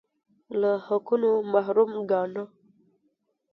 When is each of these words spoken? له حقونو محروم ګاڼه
له 0.59 0.71
حقونو 0.85 1.29
محروم 1.53 1.91
ګاڼه 2.11 2.43